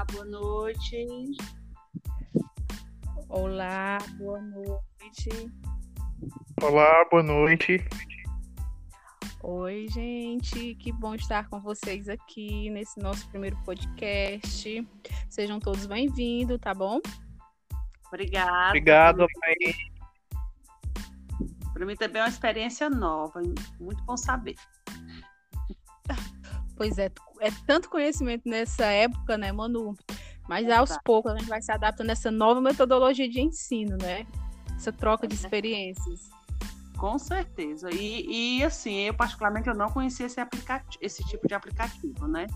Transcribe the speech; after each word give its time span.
Olá, 0.00 0.06
boa 0.12 0.24
noite. 0.24 1.06
Olá, 3.28 3.98
boa 4.16 4.40
noite. 4.40 5.28
Olá, 6.62 7.04
boa 7.10 7.22
noite. 7.22 7.84
Oi, 9.42 9.88
gente, 9.90 10.74
que 10.76 10.90
bom 10.90 11.14
estar 11.14 11.50
com 11.50 11.60
vocês 11.60 12.08
aqui 12.08 12.70
nesse 12.70 12.98
nosso 12.98 13.28
primeiro 13.28 13.58
podcast. 13.62 14.88
Sejam 15.28 15.60
todos 15.60 15.84
bem-vindos, 15.84 16.58
tá 16.58 16.72
bom? 16.72 16.98
Obrigada. 18.06 18.68
Obrigado, 18.68 19.18
mãe. 19.18 19.74
Para 21.74 21.84
mim 21.84 21.94
também 21.96 22.22
é 22.22 22.24
uma 22.24 22.30
experiência 22.30 22.88
nova, 22.88 23.42
muito 23.78 24.02
bom 24.04 24.16
saber. 24.16 24.56
Pois 26.74 26.96
é, 26.96 27.10
é 27.40 27.50
tanto 27.66 27.88
conhecimento 27.88 28.48
nessa 28.48 28.86
época, 28.86 29.36
né, 29.36 29.50
Manu? 29.50 29.96
Mas 30.48 30.68
aos 30.68 30.96
poucos 31.04 31.32
a 31.32 31.38
gente 31.38 31.48
vai 31.48 31.62
se 31.62 31.70
adaptando 31.70 32.10
a 32.10 32.12
essa 32.12 32.30
nova 32.30 32.60
metodologia 32.60 33.28
de 33.28 33.40
ensino, 33.40 33.96
né? 33.96 34.26
Essa 34.74 34.92
troca 34.92 35.26
de 35.26 35.34
experiências. 35.34 36.28
Com 36.98 37.18
certeza. 37.18 37.88
E, 37.90 38.58
e 38.58 38.64
assim, 38.64 39.00
eu 39.00 39.14
particularmente 39.14 39.68
eu 39.68 39.74
não 39.74 39.88
conhecia 39.88 40.26
esse, 40.26 40.40
aplicativo, 40.40 40.98
esse 41.00 41.24
tipo 41.24 41.46
de 41.46 41.54
aplicativo, 41.54 42.26
né? 42.26 42.46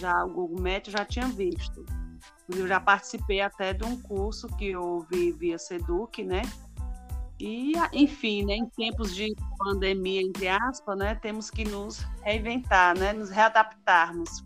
Já 0.00 0.24
o 0.24 0.30
Google 0.30 0.58
Maps 0.58 0.88
eu 0.88 0.92
já 0.92 1.04
tinha 1.04 1.28
visto. 1.28 1.84
Eu 2.48 2.66
já 2.66 2.80
participei 2.80 3.40
até 3.40 3.72
de 3.72 3.84
um 3.84 4.00
curso 4.00 4.48
que 4.56 4.70
eu 4.70 5.06
vi 5.10 5.30
via 5.32 5.58
Seduc, 5.58 6.24
né? 6.24 6.42
E, 7.40 7.72
enfim, 7.92 8.44
né, 8.44 8.54
em 8.54 8.68
tempos 8.70 9.14
de 9.14 9.32
pandemia, 9.58 10.22
entre 10.22 10.48
aspas, 10.48 10.98
né, 10.98 11.14
temos 11.14 11.50
que 11.50 11.64
nos 11.64 12.00
reinventar, 12.22 12.98
né, 12.98 13.12
nos 13.12 13.30
readaptarmos. 13.30 14.44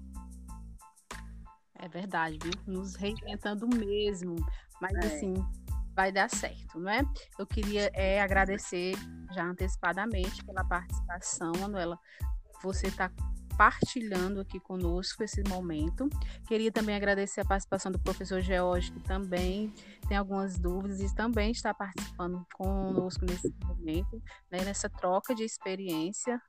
É 1.78 1.88
verdade, 1.88 2.38
viu? 2.42 2.52
Nos 2.66 2.94
reinventando 2.94 3.66
mesmo. 3.66 4.36
Mas, 4.80 4.92
é. 4.96 5.06
assim, 5.06 5.34
vai 5.94 6.12
dar 6.12 6.28
certo, 6.28 6.78
não 6.78 6.90
é? 6.90 7.02
Eu 7.38 7.46
queria 7.46 7.90
é, 7.94 8.20
agradecer 8.20 8.94
já 9.32 9.44
antecipadamente 9.44 10.44
pela 10.44 10.64
participação, 10.64 11.52
Manuela. 11.58 11.98
Você 12.62 12.88
está 12.88 13.10
partilhando 13.56 14.40
aqui 14.40 14.58
conosco 14.60 15.22
esse 15.22 15.42
momento. 15.48 16.08
Queria 16.46 16.72
também 16.72 16.94
agradecer 16.94 17.40
a 17.40 17.44
participação 17.44 17.90
do 17.90 17.98
professor 17.98 18.40
George, 18.40 18.92
que 18.92 19.00
também 19.00 19.72
tem 20.08 20.16
algumas 20.16 20.58
dúvidas 20.58 21.00
e 21.00 21.14
também 21.14 21.50
está 21.50 21.72
participando 21.72 22.46
conosco 22.54 23.24
nesse 23.24 23.52
momento, 23.64 24.22
né, 24.50 24.64
nessa 24.64 24.88
troca 24.88 25.34
de 25.34 25.44
experiência 25.44 26.40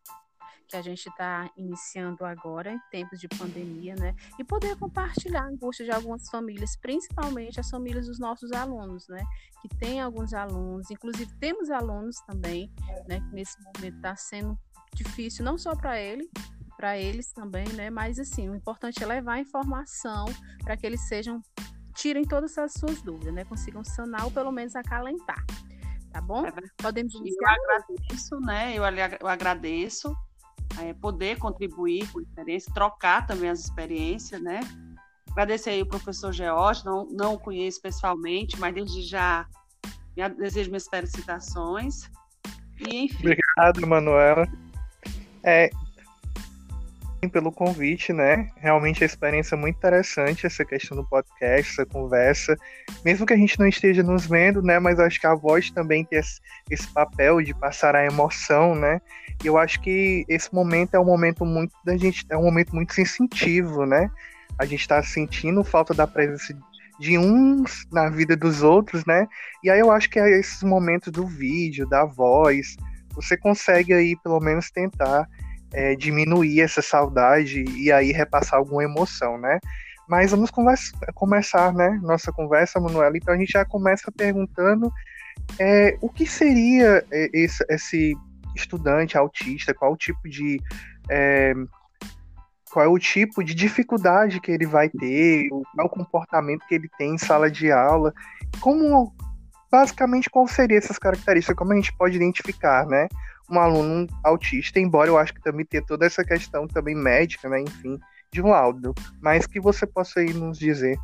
que 0.68 0.78
a 0.78 0.82
gente 0.82 1.08
está 1.08 1.52
iniciando 1.58 2.26
agora 2.26 2.72
em 2.72 2.80
tempos 2.90 3.20
de 3.20 3.28
pandemia, 3.28 3.96
né? 3.96 4.16
E 4.40 4.44
poder 4.44 4.76
compartilhar 4.78 5.44
a 5.44 5.48
angústia 5.48 5.86
de 5.86 5.92
algumas 5.92 6.28
famílias, 6.30 6.76
principalmente 6.76 7.60
as 7.60 7.70
famílias 7.70 8.08
dos 8.08 8.20
nossos 8.20 8.52
alunos, 8.52 9.08
né? 9.08 9.24
Que 9.62 9.70
tem 9.78 10.02
alguns 10.02 10.34
alunos, 10.34 10.90
inclusive 10.90 11.32
temos 11.40 11.70
alunos 11.70 12.16
também, 12.26 12.72
né? 13.08 13.20
Que 13.20 13.36
nesse 13.36 13.56
momento 13.62 13.98
está 13.98 14.16
sendo 14.16 14.58
difícil 14.96 15.44
não 15.44 15.58
só 15.58 15.76
para 15.76 16.00
ele, 16.00 16.30
para 16.76 16.98
eles 16.98 17.32
também, 17.32 17.68
né? 17.74 17.90
Mas 17.90 18.20
assim, 18.20 18.50
o 18.50 18.56
importante 18.56 19.04
é 19.04 19.06
levar 19.06 19.34
a 19.34 19.40
informação 19.40 20.26
para 20.64 20.76
que 20.76 20.86
eles 20.86 21.02
sejam 21.08 21.42
tirem 21.96 22.24
todas 22.24 22.58
as 22.58 22.74
suas 22.74 23.02
dúvidas, 23.02 23.34
né? 23.34 23.46
Consigam 23.46 23.84
sanar 23.84 24.26
ou 24.26 24.32
pelo 24.32 24.52
menos 24.52 24.76
acalentar. 24.76 25.44
Tá 26.12 26.22
bom? 26.22 26.46
É 26.46 26.52
Podemos 26.78 27.14
iniciar? 27.16 27.56
Eu 27.56 27.64
agradeço, 27.64 28.40
né? 28.42 28.74
Eu, 28.78 28.84
eu 29.20 29.28
agradeço 29.28 30.16
é, 30.80 30.94
poder 30.94 31.38
contribuir 31.38 32.12
com 32.12 32.20
a 32.20 32.22
experiência, 32.22 32.74
trocar 32.74 33.26
também 33.26 33.50
as 33.50 33.60
experiências, 33.60 34.42
né? 34.42 34.60
Agradecer 35.32 35.72
aí 35.72 35.82
o 35.82 35.88
professor 35.88 36.32
George, 36.32 36.86
não, 36.86 37.06
não 37.06 37.34
o 37.34 37.40
conheço 37.40 37.82
pessoalmente, 37.82 38.60
mas 38.60 38.74
desde 38.74 39.02
já 39.02 39.48
desejo 40.38 40.70
minhas 40.70 40.88
felicitações. 40.88 42.10
E, 42.80 43.06
enfim. 43.06 43.18
Obrigado, 43.18 43.88
Manuela. 43.88 44.48
É, 45.44 45.70
pelo 47.28 47.52
convite, 47.52 48.14
né? 48.14 48.50
Realmente 48.58 49.04
a 49.04 49.06
experiência 49.06 49.56
é 49.56 49.58
muito 49.58 49.78
interessante, 49.78 50.46
essa 50.46 50.64
questão 50.66 50.98
do 50.98 51.06
podcast, 51.06 51.74
essa 51.74 51.86
conversa. 51.86 52.56
Mesmo 53.04 53.26
que 53.26 53.34
a 53.34 53.38
gente 53.38 53.60
não 53.60 53.68
esteja 53.68 54.04
nos 54.04 54.26
vendo, 54.26 54.62
né? 54.62 54.80
Mas 54.80 55.00
acho 55.00 55.20
que 55.20 55.28
a 55.28 55.36
voz 55.36 55.72
também 55.72 56.06
tem 56.06 56.20
esse, 56.20 56.40
esse 56.70 56.88
papel 56.88 57.42
de 57.42 57.54
passar 57.54 57.96
a 57.96 58.06
emoção, 58.06 58.76
né? 58.76 59.02
E 59.44 59.48
eu 59.48 59.58
acho 59.58 59.82
que 59.82 60.26
esse 60.28 60.54
momento 60.54 60.96
é 60.96 61.00
um 61.00 61.06
momento 61.06 61.46
muito 61.46 61.74
da 61.86 61.98
gente, 61.98 62.26
é 62.30 62.38
um 62.38 62.44
momento 62.44 62.76
muito 62.76 62.94
sensitivo, 62.94 63.86
né? 63.86 64.10
A 64.60 64.66
gente 64.66 64.82
está 64.82 65.02
sentindo 65.02 65.64
falta 65.64 65.94
da 65.94 66.06
presença 66.06 66.58
de 67.00 67.18
uns 67.18 67.86
na 67.92 68.10
vida 68.10 68.36
dos 68.36 68.62
outros, 68.62 69.06
né? 69.06 69.28
E 69.64 69.70
aí 69.70 69.80
eu 69.80 69.92
acho 69.92 70.10
que 70.10 70.20
é 70.20 70.40
esses 70.40 70.62
momentos 70.64 71.12
do 71.12 71.26
vídeo, 71.26 71.88
da 71.88 72.06
voz, 72.06 72.76
você 73.14 73.38
consegue 73.38 73.94
aí 73.94 74.16
pelo 74.24 74.40
menos 74.40 74.72
tentar 74.72 75.28
é, 75.74 75.96
diminuir 75.96 76.62
essa 76.62 76.82
saudade 76.82 77.66
e 77.78 77.92
aí 77.92 78.12
repassar 78.12 78.60
alguma 78.60 78.84
emoção, 78.84 79.38
né? 79.38 79.60
Mas 80.08 80.32
vamos 80.32 80.52
conversa, 80.52 80.94
começar, 81.16 81.74
né? 81.74 82.00
Nossa 82.04 82.32
conversa, 82.32 82.80
Manuela. 82.80 83.18
Então 83.18 83.34
a 83.34 83.38
gente 83.38 83.52
já 83.52 83.66
começa 83.66 84.12
perguntando 84.12 84.92
é, 85.60 85.98
o 86.02 86.10
que 86.10 86.26
seria 86.26 87.04
é, 87.12 87.30
esse, 87.34 87.66
esse, 87.70 88.16
estudante 88.56 89.18
autista, 89.18 89.74
qual 89.74 89.94
o 89.94 89.98
tipo 89.98 90.30
de 90.30 90.62
é, 91.10 91.54
qual 92.72 92.86
é 92.86 92.88
o 92.88 93.00
tipo 93.00 93.44
de 93.44 93.54
dificuldade 93.54 94.40
que 94.40 94.52
ele 94.52 94.68
vai 94.68 94.90
ter, 94.90 95.48
qual 95.50 95.88
o 95.88 95.90
comportamento 95.90 96.66
que 96.68 96.76
ele 96.76 96.90
tem 96.98 97.16
em 97.16 97.18
sala 97.18 97.50
de 97.50 97.72
aula, 97.72 98.14
como 98.60 99.14
basicamente 99.74 100.30
qual 100.30 100.48
seria 100.48 100.78
essas 100.78 101.00
características, 101.00 101.56
como 101.56 101.74
a 101.74 101.76
gente 101.76 101.92
pode 101.98 102.16
identificar, 102.16 102.86
né? 102.86 103.08
um 103.50 103.60
aluno 103.60 104.08
autista, 104.24 104.80
embora 104.80 105.10
eu 105.10 105.18
acho 105.18 105.34
que 105.34 105.42
também 105.42 105.66
tenha 105.66 105.84
toda 105.84 106.06
essa 106.06 106.24
questão 106.24 106.68
também 106.68 106.96
médica, 106.96 107.50
né, 107.50 107.60
enfim, 107.60 108.00
de 108.32 108.40
um 108.40 108.50
laudo, 108.50 108.94
mas 109.20 109.48
que 109.48 109.60
você 109.60 109.86
possa 109.88 110.20
aí 110.20 110.32
nos 110.32 110.60
dizer. 110.60 110.98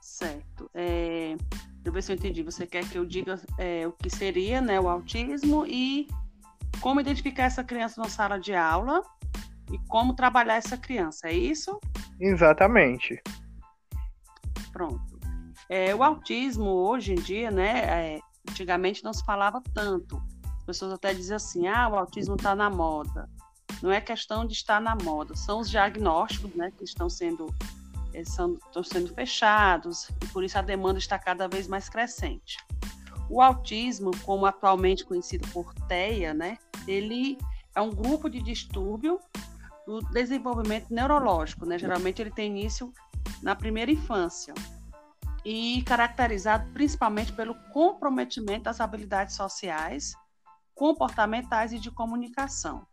Certo. 0.00 0.68
É, 0.74 1.36
deixa 1.36 1.86
eu 1.86 1.92
ver 1.92 2.02
se 2.02 2.12
eu 2.12 2.16
entendi. 2.16 2.42
Você 2.42 2.66
quer 2.66 2.84
que 2.88 2.98
eu 2.98 3.06
diga 3.06 3.40
é, 3.56 3.86
o 3.86 3.92
que 3.92 4.10
seria 4.10 4.60
né, 4.60 4.80
o 4.80 4.88
autismo 4.88 5.64
e 5.66 6.08
como 6.80 7.00
identificar 7.00 7.44
essa 7.44 7.62
criança 7.62 8.00
na 8.00 8.08
sala 8.08 8.38
de 8.38 8.52
aula 8.52 9.02
e 9.72 9.78
como 9.88 10.14
trabalhar 10.14 10.56
essa 10.56 10.76
criança, 10.76 11.28
é 11.28 11.32
isso? 11.32 11.80
Exatamente. 12.20 13.22
Pronto. 14.72 15.15
É, 15.68 15.94
o 15.94 16.02
autismo 16.02 16.68
hoje 16.68 17.12
em 17.12 17.16
dia, 17.16 17.50
né, 17.50 17.80
é, 17.84 18.20
antigamente 18.48 19.02
não 19.02 19.12
se 19.12 19.24
falava 19.24 19.60
tanto 19.74 20.22
pessoas 20.66 20.92
até 20.92 21.14
dizem 21.14 21.36
assim: 21.36 21.68
ah, 21.68 21.88
o 21.88 21.94
autismo 21.94 22.34
está 22.34 22.54
na 22.54 22.68
moda. 22.68 23.30
Não 23.82 23.92
é 23.92 24.00
questão 24.00 24.44
de 24.44 24.54
estar 24.54 24.80
na 24.80 24.96
moda, 24.96 25.36
são 25.36 25.60
os 25.60 25.70
diagnósticos 25.70 26.54
né, 26.54 26.72
que 26.76 26.84
estão 26.84 27.08
sendo, 27.10 27.54
são, 28.24 28.54
estão 28.54 28.82
sendo 28.82 29.12
fechados 29.14 30.08
e 30.22 30.26
por 30.28 30.42
isso 30.42 30.58
a 30.58 30.62
demanda 30.62 30.98
está 30.98 31.18
cada 31.18 31.46
vez 31.46 31.68
mais 31.68 31.88
crescente. 31.88 32.56
O 33.28 33.42
autismo, 33.42 34.12
como 34.24 34.46
atualmente 34.46 35.04
conhecido 35.04 35.46
por 35.48 35.74
TEA, 35.88 36.32
né, 36.32 36.56
ele 36.88 37.36
é 37.74 37.80
um 37.80 37.90
grupo 37.90 38.30
de 38.30 38.40
distúrbio 38.40 39.20
do 39.86 40.00
desenvolvimento 40.10 40.86
neurológico. 40.90 41.66
Né? 41.66 41.78
Geralmente 41.78 42.22
ele 42.22 42.30
tem 42.30 42.46
início 42.46 42.92
na 43.42 43.54
primeira 43.54 43.90
infância 43.90 44.54
e 45.48 45.80
caracterizado 45.82 46.68
principalmente 46.72 47.32
pelo 47.32 47.54
comprometimento 47.72 48.64
das 48.64 48.80
habilidades 48.80 49.36
sociais 49.36 50.12
comportamentais 50.74 51.72
e 51.72 51.78
de 51.78 51.88
comunicação. 51.88 52.84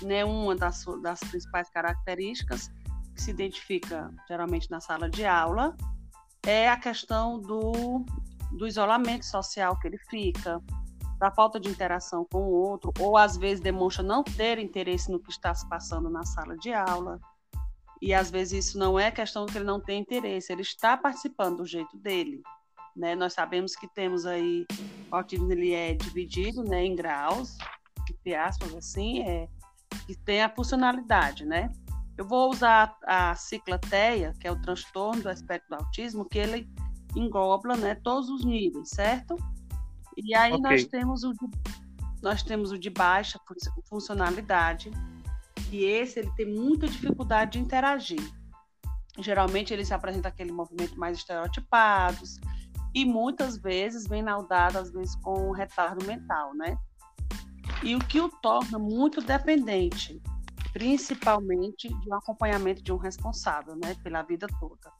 Né? 0.00 0.24
Uma 0.24 0.56
das, 0.56 0.82
das 1.02 1.20
principais 1.20 1.68
características 1.68 2.70
que 3.14 3.20
se 3.20 3.30
identifica 3.32 4.10
geralmente 4.26 4.70
na 4.70 4.80
sala 4.80 5.10
de 5.10 5.26
aula 5.26 5.76
é 6.42 6.70
a 6.70 6.76
questão 6.78 7.38
do, 7.38 8.02
do 8.50 8.66
isolamento 8.66 9.26
social 9.26 9.78
que 9.78 9.88
ele 9.88 9.98
fica, 10.08 10.62
da 11.18 11.30
falta 11.30 11.60
de 11.60 11.68
interação 11.68 12.26
com 12.32 12.44
o 12.44 12.50
outro, 12.50 12.94
ou 12.98 13.14
às 13.14 13.36
vezes 13.36 13.60
demonstra 13.62 14.02
não 14.02 14.24
ter 14.24 14.58
interesse 14.58 15.12
no 15.12 15.20
que 15.20 15.30
está 15.30 15.54
se 15.54 15.68
passando 15.68 16.08
na 16.08 16.24
sala 16.24 16.56
de 16.56 16.72
aula. 16.72 17.20
E 18.00 18.14
às 18.14 18.30
vezes 18.30 18.66
isso 18.66 18.78
não 18.78 18.98
é 18.98 19.10
questão 19.10 19.46
de 19.46 19.52
que 19.52 19.58
ele 19.58 19.64
não 19.64 19.80
tem 19.80 20.00
interesse, 20.00 20.52
ele 20.52 20.62
está 20.62 20.96
participando 20.96 21.58
do 21.58 21.66
jeito 21.66 21.96
dele. 21.96 22.42
Né? 22.96 23.14
Nós 23.14 23.32
sabemos 23.32 23.74
que 23.76 23.88
temos 23.88 24.26
aí, 24.26 24.66
o 25.10 25.16
autismo 25.16 25.50
ele 25.52 25.72
é 25.72 25.94
dividido 25.94 26.62
né, 26.64 26.84
em 26.84 26.94
graus, 26.94 27.56
entre 28.10 28.34
aspas, 28.34 28.74
assim, 28.74 29.22
é, 29.22 29.48
que 30.06 30.16
tem 30.16 30.42
a 30.42 30.48
funcionalidade, 30.48 31.44
né? 31.44 31.70
Eu 32.16 32.26
vou 32.26 32.50
usar 32.50 32.96
a 33.06 33.34
ciclateia, 33.36 34.34
que 34.40 34.48
é 34.48 34.50
o 34.50 34.60
transtorno 34.60 35.22
do 35.22 35.28
aspecto 35.28 35.68
do 35.68 35.76
autismo, 35.76 36.24
que 36.24 36.38
ele 36.38 36.68
engloba 37.14 37.76
né, 37.76 37.94
todos 37.94 38.28
os 38.28 38.44
níveis, 38.44 38.88
certo? 38.90 39.36
E 40.16 40.34
aí 40.34 40.52
okay. 40.52 40.62
nós 40.62 40.84
temos 40.84 41.22
o 41.22 41.32
de, 41.32 41.48
nós 42.20 42.42
temos 42.42 42.72
o 42.72 42.78
de 42.78 42.90
baixa 42.90 43.38
funcionalidade, 43.88 44.90
e 45.70 45.84
esse 45.84 46.20
ele 46.20 46.30
tem 46.36 46.46
muita 46.46 46.86
dificuldade 46.86 47.52
de 47.52 47.58
interagir. 47.58 48.22
Geralmente 49.18 49.72
ele 49.72 49.84
se 49.84 49.92
apresenta 49.92 50.28
aquele 50.28 50.52
movimento 50.52 50.98
mais 50.98 51.18
estereotipados 51.18 52.38
e 52.94 53.04
muitas 53.04 53.58
vezes 53.58 54.06
vem 54.06 54.22
naudado, 54.22 54.78
às 54.78 54.90
vezes, 54.90 55.14
com 55.16 55.50
retardo 55.50 56.04
mental, 56.06 56.54
né? 56.54 56.76
E 57.82 57.94
o 57.94 57.98
que 57.98 58.20
o 58.20 58.28
torna 58.28 58.78
muito 58.78 59.20
dependente, 59.20 60.20
principalmente 60.72 61.88
de 61.88 62.10
um 62.10 62.14
acompanhamento 62.14 62.82
de 62.82 62.92
um 62.92 62.96
responsável, 62.96 63.76
né, 63.76 63.94
pela 64.02 64.22
vida 64.22 64.46
toda. 64.58 64.92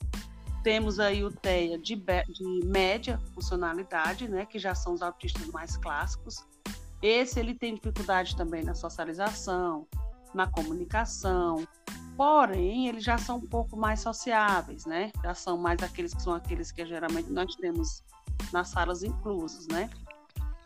Temos 0.63 1.01
aí 1.01 1.25
o 1.25 1.31
TEA 1.31 1.79
de, 1.79 1.97
de 1.97 2.67
média 2.67 3.19
funcionalidade, 3.35 4.29
né, 4.29 4.45
que 4.45 4.59
já 4.59 4.75
são 4.75 4.93
os 4.93 5.03
autistas 5.03 5.47
mais 5.49 5.77
clássicos. 5.77 6.45
Esse 7.01 7.41
ele 7.41 7.55
tem 7.55 7.75
dificuldade 7.75 8.37
também 8.37 8.63
na 8.63 8.75
socialização, 8.75 9.87
na 10.35 10.47
comunicação, 10.47 11.67
porém 12.17 12.89
eles 12.89 13.05
já 13.05 13.17
são 13.17 13.37
um 13.37 13.47
pouco 13.47 13.77
mais 13.77 14.01
sociáveis, 14.01 14.85
né? 14.85 15.13
Já 15.23 15.35
são 15.35 15.57
mais 15.57 15.83
aqueles 15.83 16.13
que 16.13 16.23
são 16.23 16.35
aqueles 16.35 16.73
que 16.73 16.85
geralmente 16.85 17.31
nós 17.31 17.55
temos 17.57 18.03
nas 18.53 18.69
salas 18.69 19.03
inclusas, 19.03 19.67
né? 19.69 19.89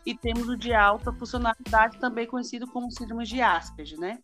E 0.05 0.15
temos 0.15 0.49
o 0.49 0.57
de 0.57 0.73
alta 0.73 1.13
funcionalidade, 1.13 1.97
também 1.99 2.27
conhecido 2.27 2.67
como 2.67 2.91
síndrome 2.91 3.25
de 3.25 3.41
Asperger, 3.41 3.99
né? 3.99 4.19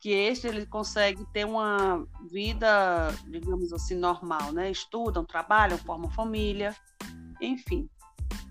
Que 0.00 0.10
este 0.10 0.46
ele 0.46 0.66
consegue 0.66 1.24
ter 1.32 1.44
uma 1.44 2.06
vida, 2.30 3.10
digamos 3.26 3.72
assim, 3.72 3.96
normal, 3.96 4.52
né? 4.52 4.70
Estudam, 4.70 5.24
trabalham, 5.24 5.78
formam 5.78 6.10
família, 6.10 6.76
enfim. 7.40 7.88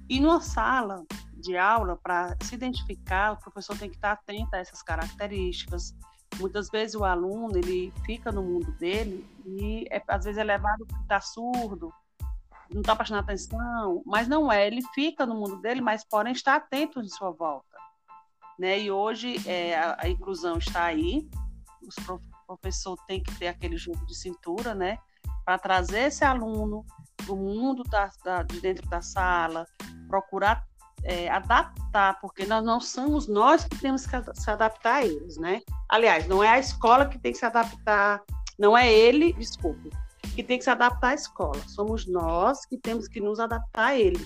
E 0.10 0.20
numa 0.20 0.42
sala 0.42 1.06
de 1.44 1.58
aula, 1.58 1.98
para 2.02 2.36
se 2.42 2.56
identificar, 2.56 3.34
o 3.34 3.38
professor 3.38 3.78
tem 3.78 3.90
que 3.90 3.98
estar 3.98 4.14
atento 4.14 4.56
a 4.56 4.60
essas 4.60 4.82
características. 4.82 5.94
Muitas 6.40 6.70
vezes 6.70 6.96
o 6.96 7.04
aluno 7.04 7.58
ele 7.58 7.94
fica 8.06 8.32
no 8.32 8.42
mundo 8.42 8.72
dele 8.74 9.28
e 9.46 9.86
é, 9.92 10.02
às 10.08 10.24
vezes 10.24 10.40
é 10.40 10.44
levado 10.44 10.86
porque 10.88 11.04
está 11.04 11.20
surdo, 11.20 11.94
não 12.72 12.82
está 12.82 12.96
prestando 12.96 13.22
atenção, 13.22 14.02
mas 14.06 14.28
não 14.28 14.52
é. 14.52 14.66
Ele 14.66 14.82
fica 14.96 15.26
no 15.26 15.36
mundo 15.36 15.58
dele, 15.58 15.82
mas 15.82 16.04
porém 16.04 16.34
está 16.34 16.56
atento 16.56 17.02
em 17.02 17.10
sua 17.10 17.32
volta. 17.32 17.78
Né? 18.58 18.80
E 18.80 18.92
hoje 18.92 19.38
é, 19.48 19.78
a, 19.78 19.98
a, 20.00 20.10
inclusão 20.10 20.58
está 20.58 20.86
aí, 20.86 21.30
prof, 22.06 22.24
o 22.48 22.58
professor 22.58 22.98
tem 23.06 23.22
que 23.22 23.36
ter 23.36 23.48
aquele 23.48 23.78
jogo 23.78 24.06
de 24.06 24.16
cintura, 24.16 24.74
né? 24.74 24.98
Para 25.44 25.58
trazer 25.58 26.04
esse 26.08 26.24
aluno 26.24 26.86
do 27.26 27.36
mundo 27.36 27.84
da, 27.84 28.10
da, 28.24 28.44
de 28.44 28.62
dentro 28.62 28.88
da 28.90 29.02
sala, 29.02 29.66
procurar 30.08 30.66
é, 31.04 31.30
adaptar, 31.30 32.20
porque 32.20 32.46
nós 32.46 32.64
não 32.64 32.80
somos 32.80 33.28
nós 33.28 33.66
que 33.66 33.78
temos 33.80 34.06
que 34.06 34.16
se 34.34 34.50
adaptar 34.50 34.96
a 34.96 35.06
eles, 35.06 35.38
né? 35.38 35.62
Aliás, 35.90 36.28
não 36.28 36.44
é 36.44 36.50
a 36.50 36.60
escola 36.60 37.06
que 37.06 37.20
tem 37.20 37.32
que 37.32 37.38
se 37.38 37.46
adaptar, 37.46 38.22
não 38.58 38.78
é 38.78 38.92
ele, 38.92 39.34
desculpe, 39.34 39.90
que 40.36 40.44
tem 40.44 40.58
que 40.58 40.64
se 40.64 40.70
adaptar 40.70 41.10
à 41.10 41.14
escola. 41.14 41.60
Somos 41.68 42.08
nós 42.08 42.66
que 42.66 42.78
temos 42.78 43.08
que 43.08 43.20
nos 43.20 43.40
adaptar 43.40 43.88
a 43.88 43.98
ele, 43.98 44.26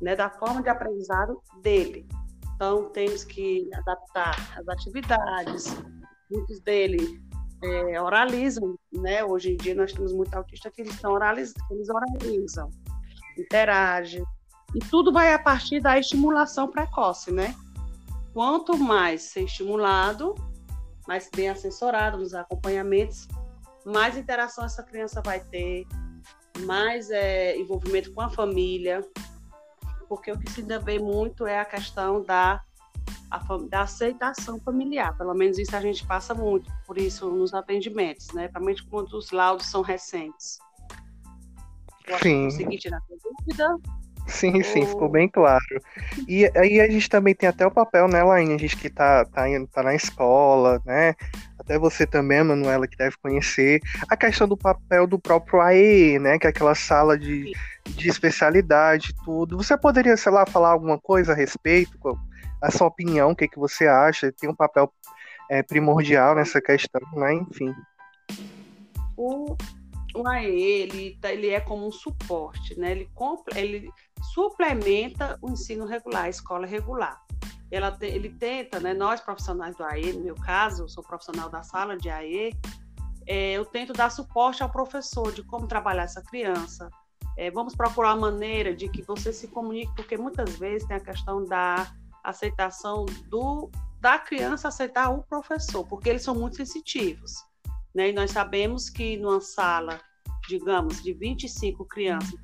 né? 0.00 0.14
Da 0.14 0.30
forma 0.30 0.62
de 0.62 0.68
aprendizado 0.68 1.42
dele. 1.62 2.06
Então, 2.54 2.90
temos 2.90 3.24
que 3.24 3.68
adaptar 3.74 4.36
as 4.56 4.68
atividades. 4.68 5.76
Muitos 6.30 6.60
dele 6.60 7.20
é, 7.62 8.00
oralizam, 8.00 8.78
né? 8.92 9.24
Hoje 9.24 9.52
em 9.52 9.56
dia 9.56 9.74
nós 9.74 9.92
temos 9.92 10.12
muito 10.12 10.34
autista 10.34 10.70
que 10.70 10.82
eles, 10.82 10.94
estão 10.94 11.12
oraliz, 11.12 11.52
eles 11.70 11.88
oralizam, 11.88 12.70
interagem, 13.38 14.24
e 14.74 14.78
tudo 14.80 15.12
vai 15.12 15.32
a 15.32 15.38
partir 15.38 15.80
da 15.80 15.98
estimulação 15.98 16.68
precoce, 16.68 17.30
né? 17.30 17.54
Quanto 18.32 18.76
mais 18.76 19.22
ser 19.22 19.44
estimulado, 19.44 20.34
mais 21.06 21.30
bem 21.34 21.48
assessorado 21.48 22.18
nos 22.18 22.34
acompanhamentos, 22.34 23.28
mais 23.84 24.16
interação 24.16 24.64
essa 24.64 24.82
criança 24.82 25.22
vai 25.22 25.38
ter, 25.38 25.86
mais 26.60 27.10
é, 27.10 27.56
envolvimento 27.56 28.12
com 28.12 28.20
a 28.20 28.30
família, 28.30 29.06
porque 30.08 30.32
o 30.32 30.38
que 30.38 30.50
se 30.50 30.62
vê 30.62 30.98
muito 30.98 31.46
é 31.46 31.60
a 31.60 31.64
questão 31.64 32.22
da, 32.22 32.62
a, 33.30 33.38
da 33.68 33.82
aceitação 33.82 34.60
familiar. 34.60 35.16
Pelo 35.16 35.34
menos 35.34 35.58
isso 35.58 35.76
a 35.76 35.80
gente 35.80 36.06
passa 36.06 36.34
muito, 36.34 36.70
por 36.86 36.98
isso 36.98 37.30
nos 37.30 37.54
atendimentos, 37.54 38.28
né? 38.28 38.48
Principalmente 38.48 38.84
quando 38.86 39.12
os 39.14 39.30
laudos 39.30 39.66
são 39.66 39.82
recentes. 39.82 40.58
Eu 42.06 42.18
Sim. 42.18 42.44
Consegui 42.44 42.78
tirar 42.78 42.98
a 42.98 43.00
dúvida. 43.08 43.76
Sim, 44.26 44.62
sim, 44.62 44.86
ficou 44.86 45.08
bem 45.08 45.28
claro. 45.28 45.64
E 46.26 46.50
aí 46.56 46.80
a 46.80 46.90
gente 46.90 47.08
também 47.08 47.34
tem 47.34 47.48
até 47.48 47.66
o 47.66 47.70
papel, 47.70 48.08
né, 48.08 48.22
Laine? 48.22 48.54
A 48.54 48.58
gente 48.58 48.76
que 48.76 48.88
tá, 48.88 49.24
tá, 49.26 49.48
indo, 49.48 49.66
tá 49.66 49.82
na 49.82 49.94
escola, 49.94 50.80
né? 50.84 51.14
Até 51.58 51.78
você 51.78 52.06
também, 52.06 52.42
Manuela, 52.42 52.86
que 52.86 52.96
deve 52.96 53.16
conhecer. 53.22 53.80
A 54.08 54.16
questão 54.16 54.48
do 54.48 54.56
papel 54.56 55.06
do 55.06 55.18
próprio 55.18 55.60
AE, 55.60 56.18
né? 56.18 56.38
Que 56.38 56.46
é 56.46 56.50
aquela 56.50 56.74
sala 56.74 57.18
de, 57.18 57.52
de 57.86 58.08
especialidade 58.08 59.14
tudo. 59.24 59.56
Você 59.56 59.76
poderia, 59.76 60.16
sei 60.16 60.32
lá, 60.32 60.46
falar 60.46 60.70
alguma 60.70 60.98
coisa 60.98 61.32
a 61.32 61.36
respeito? 61.36 61.98
A 62.60 62.70
sua 62.70 62.86
opinião, 62.86 63.30
o 63.30 63.36
que, 63.36 63.46
que 63.46 63.58
você 63.58 63.86
acha? 63.86 64.32
Tem 64.32 64.48
um 64.48 64.54
papel 64.54 64.90
é, 65.50 65.62
primordial 65.62 66.34
nessa 66.34 66.60
questão, 66.60 67.02
né? 67.14 67.34
Enfim. 67.34 67.74
O, 69.16 69.56
o 70.14 70.28
AE, 70.28 70.50
ele, 70.50 71.18
tá, 71.20 71.32
ele 71.32 71.50
é 71.50 71.60
como 71.60 71.86
um 71.86 71.92
suporte, 71.92 72.78
né? 72.78 72.92
Ele, 72.92 73.08
ele 73.54 73.90
suplementa 74.32 75.38
o 75.42 75.50
ensino 75.50 75.84
regular, 75.86 76.24
a 76.24 76.28
escola 76.28 76.66
regular. 76.66 77.22
Ela, 77.70 77.96
ele 78.00 78.30
tenta, 78.30 78.78
né, 78.78 78.94
nós 78.94 79.20
profissionais 79.20 79.76
do 79.76 79.84
AE, 79.84 80.12
no 80.12 80.20
meu 80.20 80.34
caso, 80.34 80.84
eu 80.84 80.88
sou 80.88 81.02
profissional 81.02 81.48
da 81.48 81.62
sala 81.62 81.96
de 81.96 82.08
AE, 82.08 82.52
é, 83.26 83.52
eu 83.52 83.64
tento 83.64 83.92
dar 83.92 84.10
suporte 84.10 84.62
ao 84.62 84.70
professor 84.70 85.32
de 85.32 85.42
como 85.42 85.66
trabalhar 85.66 86.04
essa 86.04 86.22
criança. 86.22 86.90
É, 87.36 87.50
vamos 87.50 87.74
procurar 87.74 88.10
a 88.10 88.16
maneira 88.16 88.74
de 88.74 88.88
que 88.88 89.02
você 89.02 89.32
se 89.32 89.48
comunique, 89.48 89.92
porque 89.96 90.16
muitas 90.16 90.56
vezes 90.56 90.86
tem 90.86 90.96
a 90.96 91.00
questão 91.00 91.44
da 91.44 91.92
aceitação 92.22 93.06
do, 93.28 93.70
da 94.00 94.18
criança 94.18 94.68
aceitar 94.68 95.10
o 95.10 95.22
professor, 95.22 95.86
porque 95.86 96.08
eles 96.08 96.22
são 96.22 96.34
muito 96.34 96.56
sensitivos. 96.56 97.32
Né? 97.94 98.10
E 98.10 98.12
nós 98.12 98.30
sabemos 98.30 98.88
que 98.88 99.16
numa 99.16 99.40
sala 99.40 100.00
digamos, 100.48 101.02
de 101.02 101.12
25 101.12 101.84
crianças 101.86 102.34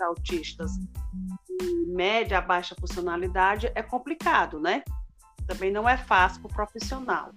autistas 0.00 0.72
de 0.76 1.86
média 1.86 2.38
a 2.38 2.40
baixa 2.40 2.74
funcionalidade, 2.78 3.70
é 3.74 3.82
complicado, 3.82 4.58
né? 4.58 4.82
Também 5.46 5.70
não 5.70 5.88
é 5.88 5.96
fácil 5.96 6.42
para 6.42 6.50
o 6.50 6.54
profissional. 6.54 7.32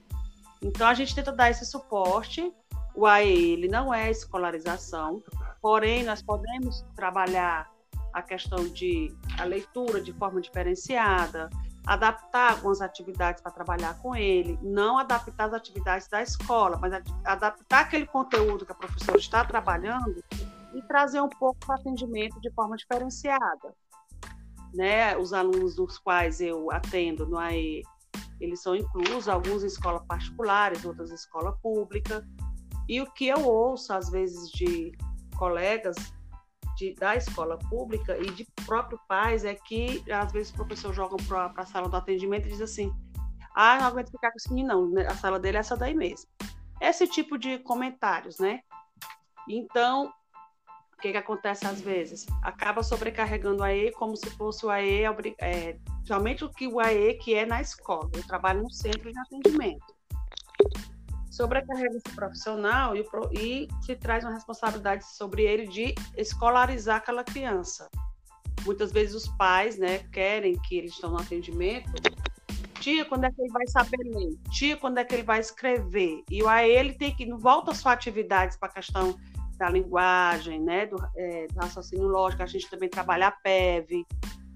Então, 0.61 0.87
a 0.87 0.93
gente 0.93 1.13
tenta 1.13 1.31
dar 1.31 1.51
esse 1.51 1.65
suporte. 1.65 2.51
O 2.95 3.05
AE, 3.05 3.51
ele 3.51 3.67
não 3.67 3.93
é 3.93 4.09
escolarização, 4.09 5.21
porém, 5.61 6.03
nós 6.03 6.21
podemos 6.21 6.85
trabalhar 6.95 7.69
a 8.13 8.21
questão 8.21 8.67
de 8.69 9.13
a 9.37 9.43
leitura 9.43 9.99
de 9.99 10.13
forma 10.13 10.39
diferenciada, 10.39 11.49
adaptar 11.85 12.53
algumas 12.53 12.81
atividades 12.81 13.41
para 13.41 13.51
trabalhar 13.51 13.99
com 13.99 14.15
ele, 14.15 14.57
não 14.61 14.97
adaptar 14.97 15.45
as 15.45 15.53
atividades 15.53 16.07
da 16.07 16.21
escola, 16.21 16.77
mas 16.77 16.93
adaptar 17.23 17.81
aquele 17.81 18.07
conteúdo 18.07 18.65
que 18.65 18.71
a 18.71 18.75
professora 18.75 19.17
está 19.17 19.45
trabalhando 19.45 20.23
e 20.73 20.81
trazer 20.83 21.21
um 21.21 21.29
pouco 21.29 21.57
para 21.65 21.75
atendimento 21.75 22.39
de 22.41 22.51
forma 22.51 22.75
diferenciada. 22.75 23.73
Né? 24.73 25.15
Os 25.17 25.31
alunos 25.31 25.75
dos 25.75 25.97
quais 25.97 26.41
eu 26.41 26.71
atendo 26.71 27.25
no 27.27 27.37
AE, 27.37 27.83
eles 28.41 28.61
são 28.61 28.75
inclusos, 28.75 29.29
alguns 29.29 29.63
em 29.63 29.67
escola 29.67 30.03
particulares, 30.05 30.83
outras 30.83 31.11
em 31.11 31.15
escola 31.15 31.53
pública. 31.61 32.27
E 32.89 32.99
o 32.99 33.09
que 33.11 33.27
eu 33.27 33.45
ouço, 33.45 33.93
às 33.93 34.09
vezes, 34.09 34.49
de 34.51 34.91
colegas 35.37 35.95
de, 36.75 36.93
da 36.95 37.15
escola 37.15 37.57
pública 37.69 38.17
e 38.17 38.29
de 38.31 38.45
próprio 38.65 38.99
pais 39.07 39.45
é 39.45 39.55
que 39.55 40.03
às 40.11 40.31
vezes 40.31 40.51
o 40.51 40.55
professor 40.55 40.93
joga 40.93 41.17
para 41.27 41.51
a 41.55 41.65
sala 41.65 41.89
do 41.89 41.95
atendimento 41.95 42.47
e 42.47 42.51
diz 42.51 42.61
assim: 42.61 42.93
ah, 43.55 43.77
não 43.77 43.85
aguento 43.85 44.11
ficar 44.11 44.31
com 44.31 44.37
esse 44.37 44.53
menino, 44.53 44.73
não, 44.73 44.89
né, 44.89 45.07
a 45.07 45.15
sala 45.15 45.39
dele 45.39 45.57
é 45.57 45.59
essa 45.61 45.77
daí 45.77 45.93
mesmo. 45.93 46.29
Esse 46.81 47.07
tipo 47.07 47.37
de 47.37 47.59
comentários, 47.59 48.37
né? 48.37 48.59
Então, 49.47 50.11
o 50.93 51.01
que, 51.01 51.11
que 51.11 51.17
acontece 51.17 51.65
às 51.65 51.79
vezes? 51.79 52.25
Acaba 52.43 52.83
sobrecarregando 52.83 53.61
o 53.61 53.63
AE 53.63 53.91
como 53.91 54.15
se 54.15 54.29
fosse 54.31 54.65
o 54.65 54.69
AE, 54.69 55.03
é, 55.39 55.77
realmente 56.07 56.43
o 56.43 56.49
que 56.49 56.67
o 56.67 56.79
AE 56.79 57.13
que 57.15 57.33
é 57.33 57.45
na 57.45 57.61
escola. 57.61 58.09
Eu 58.13 58.25
trabalho 58.27 58.63
no 58.63 58.71
centro 58.71 59.11
de 59.11 59.19
atendimento 59.19 59.94
sobrecarrega 61.35 61.97
esse 61.97 62.15
profissional 62.15 62.95
e, 62.95 63.05
e 63.33 63.67
se 63.81 63.95
traz 63.95 64.23
uma 64.23 64.33
responsabilidade 64.33 65.05
sobre 65.05 65.43
ele 65.43 65.67
de 65.67 65.93
escolarizar 66.17 66.97
aquela 66.97 67.23
criança. 67.23 67.89
Muitas 68.65 68.91
vezes 68.91 69.13
os 69.13 69.27
pais 69.37 69.77
né, 69.77 69.99
querem 70.11 70.57
que 70.59 70.77
eles 70.77 70.93
estão 70.93 71.11
no 71.11 71.19
atendimento. 71.19 71.91
Tia, 72.79 73.05
quando 73.05 73.25
é 73.25 73.31
que 73.31 73.41
ele 73.41 73.51
vai 73.51 73.67
saber 73.67 73.97
ler? 74.03 74.37
Tia, 74.49 74.77
quando 74.77 74.97
é 74.97 75.05
que 75.05 75.13
ele 75.13 75.23
vai 75.23 75.39
escrever? 75.39 76.23
E 76.29 76.45
aí 76.47 76.71
ele 76.71 76.93
tem 76.93 77.13
que, 77.15 77.31
volta 77.33 77.71
às 77.71 77.77
suas 77.77 77.93
atividades 77.93 78.57
para 78.57 78.69
a 78.69 78.73
questão 78.73 79.15
da 79.57 79.69
linguagem, 79.69 80.59
né, 80.61 80.85
do, 80.85 80.97
é, 81.15 81.47
do 81.47 81.59
raciocínio 81.59 82.07
lógico, 82.07 82.43
a 82.43 82.45
gente 82.45 82.69
também 82.69 82.89
trabalha 82.89 83.27
a 83.27 83.31
PEV, 83.31 84.05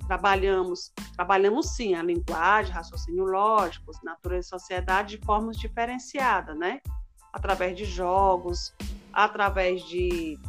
trabalhamos, 0.10 0.92
trabalhamos 1.16 1.68
sim 1.76 1.94
a 1.94 2.02
linguagem, 2.02 2.74
raciocínio 2.74 3.26
lógico, 3.26 3.92
natureza 4.04 4.48
e 4.48 4.50
sociedade 4.50 5.18
de 5.18 5.24
formas 5.24 5.56
diferenciadas, 5.56 6.58
né? 6.58 6.82
através 7.32 7.78
de 7.78 7.86
jogos, 7.86 8.74
através 9.14 9.84
de 9.84 10.40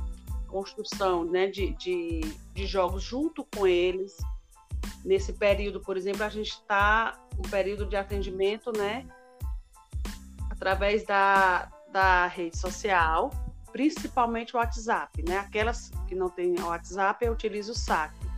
construção 0.49 1.25
né, 1.25 1.47
de, 1.47 1.75
de, 1.75 2.21
de 2.55 2.67
jogos 2.67 3.03
junto 3.03 3.45
com 3.55 3.67
eles. 3.67 4.17
Nesse 5.05 5.35
período, 5.35 5.79
por 5.79 5.95
exemplo, 5.95 6.25
a 6.25 6.31
gente 6.31 6.53
está 6.53 7.21
um 7.39 7.43
período 7.43 7.85
de 7.85 7.97
atendimento, 7.97 8.73
né, 8.75 9.07
através 10.49 11.05
da, 11.05 11.71
da 11.93 12.27
rede 12.29 12.57
social, 12.57 13.31
principalmente 13.71 14.57
o 14.57 14.59
WhatsApp, 14.59 15.23
né? 15.29 15.37
Aquelas 15.37 15.91
que 16.09 16.15
não 16.15 16.31
têm 16.31 16.59
WhatsApp, 16.59 17.25
eu 17.25 17.33
utilizo 17.33 17.73
o 17.73 17.75
SAC 17.75 18.30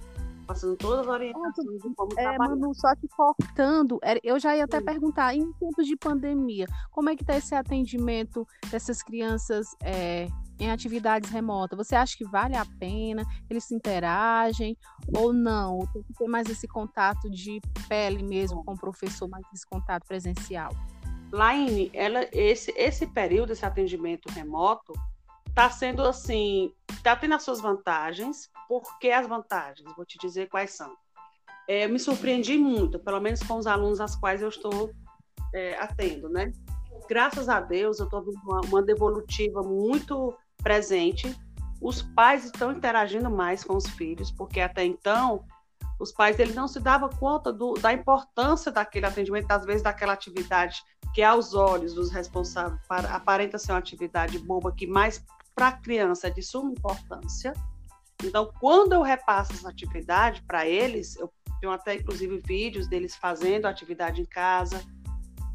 passando 0.43 0.77
todas 0.77 1.01
as 1.01 1.07
orientações 1.07 1.83
de 1.83 1.95
como 1.95 2.13
é, 2.13 2.23
trabalhar. 2.23 2.51
Manu, 2.51 2.75
só 2.75 2.95
te 2.95 3.09
cortando, 3.09 3.99
eu 4.23 4.39
já 4.39 4.57
ia 4.57 4.65
até 4.65 4.79
Sim. 4.79 4.85
perguntar, 4.85 5.35
em 5.35 5.53
tempos 5.53 5.87
de 5.87 5.97
pandemia, 5.97 6.67
como 6.91 7.11
é 7.11 7.17
que 7.17 7.23
está 7.23 7.37
esse 7.37 7.55
atendimento 7.55 8.47
dessas 8.71 9.03
crianças 9.03 9.77
é, 9.83 10.29
em 10.59 10.71
atividades 10.71 11.31
remotas? 11.31 11.77
Você 11.77 11.95
acha 11.95 12.17
que 12.17 12.25
vale 12.25 12.57
a 12.57 12.67
pena? 12.79 13.25
Eles 13.49 13.65
se 13.65 13.75
interagem 13.75 14.77
ou 15.17 15.33
não? 15.33 15.81
Tem 15.93 16.03
que 16.03 16.13
ter 16.15 16.29
mais 16.29 16.49
esse 16.49 16.69
contato 16.69 17.31
de 17.31 17.61
pele 17.89 18.23
mesmo 18.23 18.65
com 18.65 18.75
o 18.75 18.79
professor, 18.79 19.29
mais 19.29 19.45
esse 19.53 19.67
contato 19.67 20.07
presencial? 20.07 20.71
Laine, 21.33 21.91
ela, 21.95 22.27
esse, 22.31 22.73
esse 22.77 23.07
período, 23.07 23.53
esse 23.53 23.65
atendimento 23.65 24.29
remoto, 24.29 24.93
está 25.53 25.69
sendo 25.69 26.03
assim, 26.03 26.73
está 26.91 27.15
tendo 27.15 27.35
as 27.35 27.43
suas 27.43 27.61
vantagens. 27.61 28.51
Por 28.67 28.99
que 28.99 29.11
as 29.11 29.27
vantagens? 29.27 29.95
Vou 29.95 30.05
te 30.05 30.19
dizer 30.19 30.49
quais 30.49 30.73
são. 30.73 30.97
É, 31.69 31.87
me 31.87 31.99
surpreendi 31.99 32.59
muito, 32.59 32.99
pelo 32.99 33.21
menos 33.21 33.43
com 33.43 33.59
os 33.59 33.67
alunos 33.67 34.01
às 34.01 34.17
quais 34.17 34.43
eu 34.43 34.49
estou 34.49 34.91
é, 35.55 35.77
atendo, 35.79 36.29
né? 36.29 36.53
Graças 37.09 37.49
a 37.49 37.61
Deus, 37.61 37.99
eu 37.99 38.07
estou 38.07 38.23
vendo 38.25 38.41
uma, 38.43 38.61
uma 38.63 38.83
devolutiva 38.83 39.63
muito 39.63 40.35
presente. 40.63 41.37
Os 41.81 42.01
pais 42.01 42.47
estão 42.47 42.73
interagindo 42.73 43.31
mais 43.31 43.63
com 43.63 43.77
os 43.77 43.87
filhos, 43.87 44.31
porque 44.31 44.61
até 44.61 44.85
então 44.85 45.45
os 46.01 46.11
pais 46.11 46.39
eles 46.39 46.55
não 46.55 46.67
se 46.67 46.81
davam 46.81 47.11
conta 47.11 47.53
do, 47.53 47.75
da 47.75 47.93
importância 47.93 48.73
daquele 48.73 49.07
atendimento, 49.07 49.51
às 49.51 49.67
vezes 49.67 49.83
daquela 49.83 50.15
atividade 50.15 50.83
que 51.13 51.23
aos 51.23 51.53
olhos 51.55 51.93
dos 51.93 52.11
responsáveis 52.11 52.81
aparenta 53.11 53.59
ser 53.59 53.73
uma 53.73 53.79
atividade 53.79 54.39
boba 54.39 54.73
que 54.73 54.87
mais 54.87 55.23
para 55.55 55.69
a 55.69 55.73
criança 55.73 56.29
é 56.29 56.31
de 56.31 56.43
suma 56.43 56.71
importância. 56.71 57.53
Então, 58.25 58.53
quando 58.61 58.93
eu 58.93 59.03
repasso 59.03 59.53
essa 59.53 59.69
atividade 59.69 60.43
para 60.43 60.67
eles, 60.67 61.17
eu 61.17 61.33
tenho 61.61 61.73
até 61.73 61.95
inclusive 61.95 62.39
vídeos 62.39 62.89
deles 62.89 63.15
fazendo 63.15 63.67
atividade 63.67 64.21
em 64.21 64.25
casa. 64.25 64.83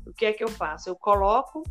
O 0.05 0.13
que 0.13 0.25
é 0.25 0.33
que 0.33 0.43
eu 0.43 0.49
faço? 0.49 0.89
Eu 0.89 0.95
coloco, 0.95 1.63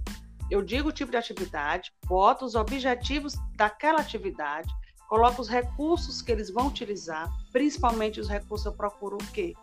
eu 0.50 0.62
digo 0.62 0.88
o 0.88 0.92
tipo 0.92 1.10
de 1.10 1.16
atividade, 1.16 1.92
boto 2.06 2.44
os 2.44 2.54
objetivos 2.54 3.34
daquela 3.56 4.00
atividade, 4.00 4.68
coloco 5.08 5.40
os 5.40 5.48
recursos 5.48 6.20
que 6.20 6.32
eles 6.32 6.50
vão 6.50 6.68
utilizar, 6.68 7.28
principalmente 7.52 8.20
os 8.20 8.28
recursos 8.28 8.66
eu 8.66 8.72
procuro 8.72 9.16
o 9.16 9.32
quê? 9.32 9.54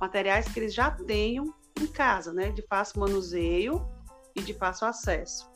Materiais 0.00 0.48
que 0.48 0.60
eles 0.60 0.74
já 0.74 0.90
tenham 0.90 1.54
em 1.80 1.86
casa, 1.86 2.32
né? 2.32 2.50
De 2.50 2.62
fácil 2.62 3.00
manuseio 3.00 3.86
e 4.34 4.42
de 4.42 4.54
fácil 4.54 4.86
acesso 4.86 5.52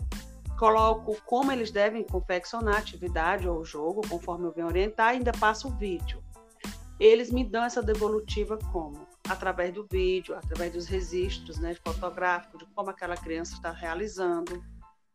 coloco 0.56 1.16
como 1.25 1.52
eles 1.52 1.70
devem 1.70 2.04
confeccionar 2.04 2.76
a 2.76 2.78
atividade 2.78 3.48
ou 3.48 3.60
o 3.60 3.64
jogo, 3.64 4.06
conforme 4.08 4.46
eu 4.46 4.52
venho 4.52 4.66
orientar, 4.66 5.12
e 5.12 5.18
ainda 5.18 5.32
passo 5.32 5.68
o 5.68 5.76
vídeo. 5.76 6.22
Eles 6.98 7.30
me 7.30 7.44
dão 7.44 7.64
essa 7.64 7.82
devolutiva 7.82 8.58
como? 8.72 9.06
Através 9.28 9.72
do 9.72 9.86
vídeo, 9.90 10.34
através 10.34 10.72
dos 10.72 10.86
registros 10.86 11.58
né, 11.58 11.76
fotográficos, 11.84 12.58
de 12.58 12.66
como 12.75 12.90
aquela 12.90 13.16
criança 13.16 13.54
está 13.54 13.70
realizando. 13.70 14.62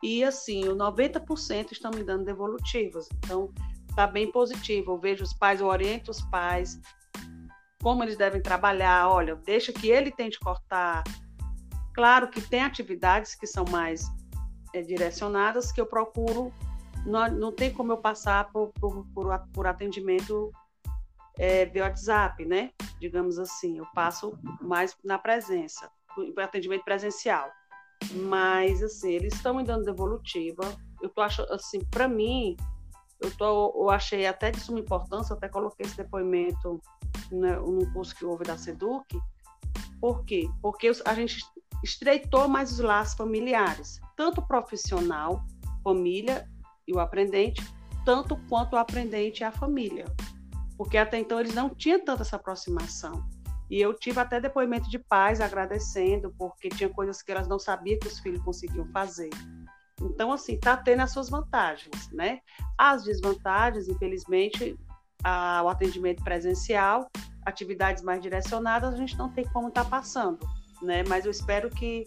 E 0.03 0.23
assim, 0.23 0.67
o 0.67 0.75
90% 0.75 1.71
estão 1.71 1.91
me 1.91 2.03
dando 2.03 2.25
devolutivas. 2.25 3.07
Então, 3.17 3.51
está 3.89 4.05
bem 4.05 4.31
positivo. 4.31 4.91
Eu 4.91 4.99
vejo 4.99 5.23
os 5.23 5.33
pais, 5.33 5.59
eu 5.59 5.67
oriento 5.67 6.11
os 6.11 6.21
pais, 6.21 6.79
como 7.81 8.03
eles 8.03 8.17
devem 8.17 8.41
trabalhar. 8.41 9.09
Olha, 9.09 9.35
deixa 9.35 9.73
que 9.73 9.89
ele 9.89 10.11
tente 10.11 10.39
cortar. 10.39 11.03
Claro 11.93 12.29
que 12.29 12.41
tem 12.41 12.61
atividades 12.61 13.35
que 13.35 13.47
são 13.47 13.65
mais 13.69 14.05
é, 14.73 14.81
direcionadas 14.81 15.71
que 15.71 15.81
eu 15.81 15.85
procuro, 15.85 16.53
não, 17.05 17.27
não 17.29 17.51
tem 17.51 17.73
como 17.73 17.91
eu 17.91 17.97
passar 17.97 18.51
por, 18.51 18.71
por, 18.79 19.05
por, 19.13 19.47
por 19.53 19.67
atendimento 19.67 20.51
é, 21.37 21.65
via 21.65 21.83
WhatsApp, 21.83 22.45
né? 22.45 22.71
Digamos 22.99 23.39
assim, 23.39 23.77
eu 23.77 23.85
passo 23.93 24.37
mais 24.61 24.95
na 25.03 25.17
presença, 25.17 25.89
atendimento 26.37 26.83
presencial. 26.83 27.49
Mas, 28.13 28.81
assim, 28.83 29.11
eles 29.11 29.33
estão 29.33 29.55
me 29.55 29.63
dando 29.63 29.85
devolutiva. 29.85 30.63
Eu 31.01 31.09
tô 31.09 31.21
achando, 31.21 31.51
assim, 31.53 31.79
para 31.85 32.07
mim, 32.07 32.57
eu, 33.19 33.31
tô, 33.37 33.73
eu 33.75 33.89
achei 33.89 34.25
até 34.25 34.51
de 34.51 34.59
suma 34.59 34.79
importância, 34.79 35.35
até 35.35 35.47
coloquei 35.47 35.85
esse 35.85 35.97
depoimento 35.97 36.81
né, 37.31 37.55
no 37.57 37.91
curso 37.93 38.15
que 38.15 38.25
houve 38.25 38.43
da 38.43 38.57
SEDUC. 38.57 39.19
Por 39.99 40.25
quê? 40.25 40.49
Porque 40.61 40.91
a 41.05 41.13
gente 41.13 41.43
estreitou 41.83 42.47
mais 42.47 42.71
os 42.71 42.79
laços 42.79 43.15
familiares, 43.15 43.99
tanto 44.15 44.41
profissional, 44.41 45.43
família 45.83 46.47
e 46.87 46.93
o 46.93 46.99
aprendente, 46.99 47.63
tanto 48.05 48.37
quanto 48.47 48.73
o 48.73 48.77
aprendente 48.77 49.41
e 49.41 49.43
a 49.43 49.51
família. 49.51 50.05
Porque 50.77 50.97
até 50.97 51.19
então 51.19 51.39
eles 51.39 51.53
não 51.53 51.69
tinham 51.69 52.03
tanta 52.03 52.21
essa 52.21 52.35
aproximação. 52.35 53.23
E 53.69 53.79
eu 53.79 53.93
tive 53.93 54.19
até 54.19 54.39
depoimento 54.39 54.89
de 54.89 54.99
pais 54.99 55.39
agradecendo, 55.39 56.33
porque 56.37 56.69
tinha 56.69 56.89
coisas 56.89 57.21
que 57.21 57.31
elas 57.31 57.47
não 57.47 57.57
sabiam 57.57 57.99
que 57.99 58.07
os 58.07 58.19
filhos 58.19 58.43
conseguiam 58.43 58.85
fazer. 58.87 59.29
Então, 60.01 60.33
assim, 60.33 60.55
está 60.55 60.75
tendo 60.75 61.01
as 61.01 61.11
suas 61.11 61.29
vantagens, 61.29 62.11
né? 62.11 62.39
As 62.77 63.03
desvantagens, 63.03 63.87
infelizmente, 63.87 64.77
a, 65.23 65.61
o 65.63 65.69
atendimento 65.69 66.23
presencial, 66.23 67.07
atividades 67.45 68.03
mais 68.03 68.21
direcionadas, 68.21 68.93
a 68.93 68.97
gente 68.97 69.17
não 69.17 69.29
tem 69.29 69.45
como 69.45 69.69
estar 69.69 69.83
tá 69.83 69.89
passando 69.89 70.39
né? 70.81 71.03
Mas 71.07 71.25
eu 71.25 71.31
espero 71.31 71.69
que 71.69 72.05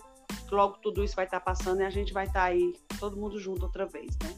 logo 0.50 0.78
tudo 0.78 1.02
isso 1.02 1.16
vai 1.16 1.24
estar 1.24 1.40
tá 1.40 1.44
passando 1.44 1.80
e 1.80 1.84
a 1.84 1.90
gente 1.90 2.12
vai 2.12 2.26
estar 2.26 2.40
tá 2.40 2.46
aí 2.46 2.74
todo 2.98 3.16
mundo 3.16 3.38
junto 3.38 3.62
outra 3.64 3.86
vez, 3.86 4.16
né? 4.22 4.34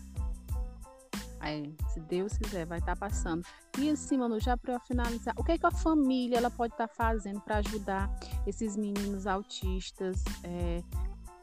Aí, 1.39 1.73
se 1.93 2.01
Deus 2.01 2.37
quiser, 2.37 2.67
vai 2.67 2.79
estar 2.79 2.97
tá 2.97 3.01
passando. 3.01 3.47
E 3.79 3.91
assim, 3.91 4.19
mano, 4.19 4.41
já 4.41 4.57
para 4.57 4.81
finalizar, 4.81 5.35
o 5.39 5.45
que, 5.45 5.53
é 5.53 5.59
que 5.59 5.67
a 5.67 5.71
família 5.71 6.39
ela 6.39 6.51
pode 6.51 6.75
estar 6.75 6.89
fazendo 6.89 7.41
para 7.41 7.59
ajudar 7.59 8.11
esses 8.47 8.77
meninos 8.77 9.27
autistas? 9.27 10.25
É, 10.43 10.83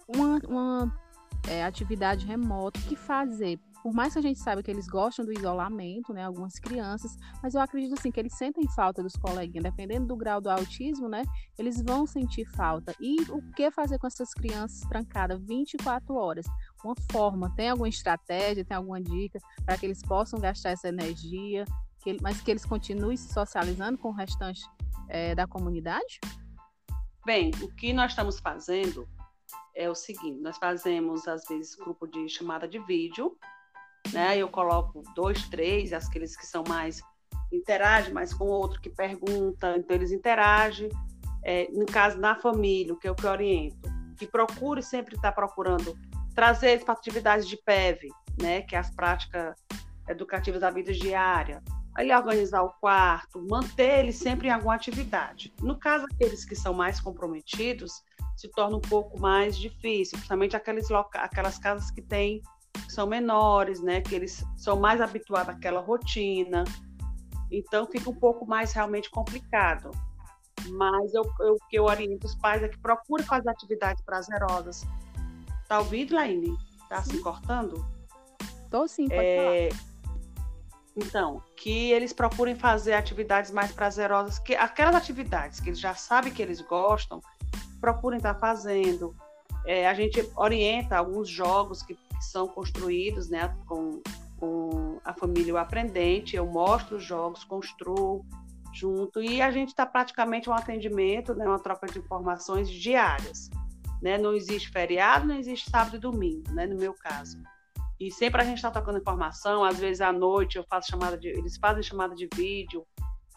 uma, 0.07 0.39
uma 0.45 0.99
é, 1.47 1.63
atividade 1.63 2.25
remota, 2.25 2.79
o 2.79 2.83
que 2.83 2.95
fazer? 2.95 3.59
Por 3.83 3.93
mais 3.93 4.13
que 4.13 4.19
a 4.19 4.21
gente 4.21 4.39
saiba 4.39 4.63
que 4.63 4.71
eles 4.71 4.87
gostam 4.87 5.25
do 5.25 5.33
isolamento, 5.33 6.13
né, 6.13 6.23
algumas 6.23 6.57
crianças, 6.57 7.17
mas 7.41 7.53
eu 7.53 7.59
acredito 7.59 7.93
assim 7.99 8.09
que 8.09 8.19
eles 8.19 8.33
sentem 8.33 8.65
falta 8.69 9.03
dos 9.03 9.13
coleguinhas, 9.17 9.65
dependendo 9.65 10.07
do 10.07 10.15
grau 10.15 10.39
do 10.39 10.49
autismo, 10.49 11.09
né, 11.09 11.23
eles 11.59 11.81
vão 11.83 12.07
sentir 12.07 12.45
falta. 12.45 12.95
E 12.97 13.17
o 13.29 13.41
que 13.51 13.69
fazer 13.71 13.99
com 13.99 14.07
essas 14.07 14.33
crianças 14.33 14.87
trancadas 14.87 15.37
24 15.45 16.15
horas? 16.15 16.45
Uma 16.81 16.95
forma, 17.11 17.53
tem 17.57 17.71
alguma 17.71 17.89
estratégia, 17.89 18.63
tem 18.63 18.77
alguma 18.77 19.01
dica 19.01 19.37
para 19.65 19.77
que 19.77 19.85
eles 19.85 20.01
possam 20.01 20.39
gastar 20.39 20.69
essa 20.69 20.87
energia, 20.87 21.65
que, 21.99 22.17
mas 22.21 22.39
que 22.39 22.51
eles 22.51 22.63
continuem 22.63 23.17
se 23.17 23.33
socializando 23.33 23.97
com 23.97 24.09
o 24.09 24.13
restante 24.13 24.61
é, 25.09 25.35
da 25.35 25.45
comunidade? 25.45 26.21
Bem, 27.25 27.51
o 27.61 27.67
que 27.67 27.91
nós 27.91 28.11
estamos 28.11 28.39
fazendo 28.39 29.05
é 29.75 29.89
o 29.89 29.95
seguinte: 29.95 30.39
nós 30.41 30.57
fazemos, 30.57 31.27
às 31.27 31.45
vezes, 31.45 31.75
grupo 31.75 32.07
de 32.07 32.29
chamada 32.29 32.65
de 32.67 32.79
vídeo, 32.79 33.37
né? 34.11 34.37
Eu 34.37 34.49
coloco 34.49 35.03
dois, 35.15 35.47
três, 35.47 35.93
aqueles 35.93 36.35
que 36.35 36.45
são 36.45 36.63
mais 36.67 37.01
interagem 37.51 38.13
mais 38.13 38.33
com 38.33 38.45
o 38.45 38.49
outro 38.49 38.81
que 38.81 38.89
pergunta, 38.89 39.75
então 39.77 39.95
eles 39.95 40.11
interagem. 40.11 40.89
É, 41.45 41.67
no 41.71 41.85
caso 41.85 42.19
da 42.19 42.35
família, 42.35 42.93
o 42.93 42.97
que 42.97 43.07
eu 43.07 43.15
que 43.15 43.27
oriento, 43.27 43.77
que 44.17 44.25
procure 44.25 44.81
sempre 44.81 45.15
estar 45.15 45.33
procurando 45.33 45.97
trazer 46.33 46.71
eles 46.71 46.83
para 46.83 46.93
atividades 46.93 47.47
de 47.47 47.57
PEV, 47.57 48.09
né? 48.41 48.61
Que 48.61 48.75
é 48.75 48.79
as 48.79 48.89
práticas 48.89 49.55
educativas 50.07 50.61
da 50.61 50.69
vida 50.69 50.93
diária. 50.93 51.61
Aí 51.95 52.11
organizar 52.11 52.63
o 52.63 52.73
quarto, 52.79 53.45
manter 53.47 53.99
eles 53.99 54.15
sempre 54.15 54.47
em 54.47 54.51
alguma 54.51 54.73
atividade. 54.73 55.53
No 55.61 55.77
caso 55.77 56.05
aqueles 56.05 56.43
que 56.43 56.55
são 56.55 56.73
mais 56.73 56.99
comprometidos, 56.99 57.91
se 58.35 58.49
torna 58.49 58.77
um 58.77 58.81
pouco 58.81 59.19
mais 59.19 59.57
difícil, 59.57 60.17
principalmente 60.17 60.55
aqueles 60.55 60.87
aquelas 61.13 61.59
casas 61.59 61.91
que 61.91 62.01
têm 62.01 62.41
são 62.93 63.07
menores, 63.07 63.81
né? 63.81 64.01
Que 64.01 64.15
eles 64.15 64.43
são 64.55 64.79
mais 64.79 65.01
habituados 65.01 65.49
àquela 65.49 65.81
rotina. 65.81 66.63
Então 67.51 67.85
fica 67.85 68.09
um 68.09 68.15
pouco 68.15 68.45
mais 68.45 68.73
realmente 68.73 69.09
complicado. 69.09 69.91
Mas 70.69 71.13
eu, 71.13 71.23
eu, 71.41 71.57
que 71.69 71.77
eu 71.77 71.83
oriento 71.85 72.25
os 72.25 72.35
pais 72.35 72.63
é 72.63 72.69
que 72.69 72.77
procure 72.79 73.23
fazer 73.23 73.49
atividades 73.49 74.03
prazerosas. 74.03 74.85
Tá 75.67 75.79
ouvindo, 75.79 76.15
Laine? 76.15 76.57
Tá 76.87 77.01
sim. 77.03 77.11
se 77.11 77.21
cortando? 77.21 77.85
Tô 78.69 78.87
sim, 78.87 79.07
pode 79.07 79.21
é... 79.21 79.69
falar. 79.71 79.93
Então, 80.95 81.41
que 81.57 81.91
eles 81.91 82.13
procurem 82.13 82.55
fazer 82.55 82.93
atividades 82.93 83.51
mais 83.51 83.71
prazerosas, 83.71 84.37
que 84.37 84.55
aquelas 84.55 84.93
atividades 84.93 85.59
que 85.59 85.69
eles 85.69 85.79
já 85.79 85.95
sabem 85.95 86.31
que 86.31 86.41
eles 86.41 86.61
gostam, 86.61 87.19
procurem 87.81 88.17
estar 88.17 88.35
tá 88.35 88.39
fazendo. 88.39 89.15
É, 89.65 89.87
a 89.87 89.93
gente 89.93 90.29
orienta 90.35 90.97
alguns 90.97 91.27
jogos 91.27 91.81
que 91.81 91.97
são 92.31 92.47
construídos 92.47 93.29
né, 93.29 93.55
com, 93.67 94.01
com 94.37 94.99
a 95.03 95.13
família 95.13 95.53
o 95.53 95.57
aprendente, 95.57 96.35
eu 96.35 96.45
mostro 96.45 96.97
os 96.97 97.03
jogos, 97.03 97.43
construo 97.43 98.25
junto, 98.73 99.21
e 99.21 99.41
a 99.41 99.51
gente 99.51 99.69
está 99.69 99.85
praticamente 99.85 100.49
um 100.49 100.53
atendimento, 100.53 101.35
né, 101.35 101.45
uma 101.47 101.59
troca 101.59 101.87
de 101.87 101.99
informações 101.99 102.69
diárias. 102.69 103.49
Né? 104.01 104.17
Não 104.17 104.33
existe 104.33 104.69
feriado, 104.69 105.27
não 105.27 105.35
existe 105.35 105.69
sábado 105.69 105.95
e 105.95 105.99
domingo, 105.99 106.51
né, 106.51 106.65
no 106.65 106.75
meu 106.75 106.93
caso. 106.93 107.41
E 107.99 108.11
sempre 108.11 108.41
a 108.41 108.45
gente 108.45 108.57
está 108.57 108.71
trocando 108.71 108.97
informação, 108.97 109.63
às 109.63 109.79
vezes 109.79 110.01
à 110.01 110.11
noite 110.11 110.57
eu 110.57 110.63
faço 110.63 110.89
chamada 110.89 111.17
de. 111.17 111.29
Eles 111.29 111.55
fazem 111.57 111.83
chamada 111.83 112.13
de 112.15 112.27
vídeo, 112.33 112.85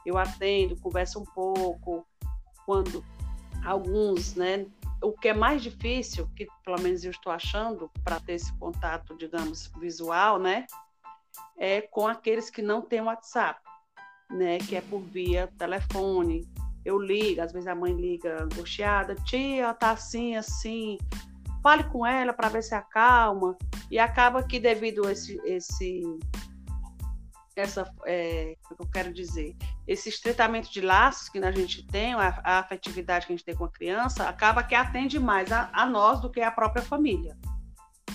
eu 0.04 0.18
atendo, 0.18 0.80
converso 0.80 1.20
um 1.20 1.24
pouco. 1.24 2.04
Quando 2.64 3.04
alguns, 3.64 4.34
né? 4.34 4.66
O 5.02 5.12
que 5.12 5.28
é 5.28 5.34
mais 5.34 5.62
difícil, 5.62 6.28
que 6.34 6.46
pelo 6.64 6.80
menos 6.80 7.04
eu 7.04 7.10
estou 7.10 7.32
achando, 7.32 7.90
para 8.02 8.18
ter 8.20 8.34
esse 8.34 8.52
contato, 8.58 9.16
digamos, 9.16 9.70
visual, 9.78 10.38
né? 10.38 10.66
É 11.58 11.82
com 11.82 12.06
aqueles 12.06 12.50
que 12.50 12.62
não 12.62 12.80
têm 12.80 13.02
WhatsApp, 13.02 13.60
né? 14.30 14.58
Que 14.58 14.76
é 14.76 14.80
por 14.80 15.00
via 15.00 15.52
telefone. 15.58 16.48
Eu 16.84 16.98
ligo, 16.98 17.40
às 17.40 17.52
vezes 17.52 17.66
a 17.66 17.74
mãe 17.74 17.92
liga 17.92 18.42
angustiada, 18.42 19.14
tia, 19.16 19.74
tá 19.74 19.90
assim, 19.90 20.36
assim, 20.36 20.98
fale 21.62 21.82
com 21.84 22.06
ela 22.06 22.32
para 22.32 22.48
ver 22.48 22.62
se 22.62 22.74
acalma. 22.74 23.56
E 23.90 23.98
acaba 23.98 24.42
que 24.42 24.60
devido 24.60 25.06
a 25.06 25.12
esse, 25.12 25.40
esse 25.44 26.02
essa, 27.60 27.90
é, 28.06 28.56
eu 28.78 28.86
quero 28.88 29.12
dizer, 29.12 29.56
esse 29.86 30.08
estreitamento 30.08 30.70
de 30.70 30.80
laços 30.80 31.28
que 31.28 31.38
a 31.38 31.50
gente 31.50 31.86
tem, 31.86 32.14
a, 32.14 32.40
a, 32.44 32.58
afetividade 32.58 33.26
que 33.26 33.32
a 33.32 33.36
gente 33.36 33.44
tem 33.44 33.54
com 33.54 33.64
a 33.64 33.70
criança, 33.70 34.28
acaba 34.28 34.62
que 34.62 34.74
atende 34.74 35.18
mais 35.18 35.50
a, 35.50 35.70
a 35.72 35.86
nós 35.86 36.20
do 36.20 36.30
que 36.30 36.40
a 36.40 36.50
própria 36.50 36.82
família, 36.82 37.36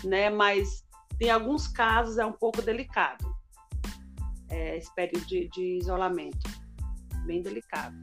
né? 0.04 0.30
Mas 0.30 0.86
em 1.20 1.30
alguns 1.30 1.68
casos 1.68 2.18
é 2.18 2.26
um 2.26 2.32
pouco 2.32 2.62
delicado, 2.62 3.26
é, 4.50 4.78
esse 4.78 4.94
período 4.94 5.26
de, 5.26 5.50
de 5.50 5.78
isolamento, 5.78 6.50
bem 7.26 7.42
delicado. 7.42 7.96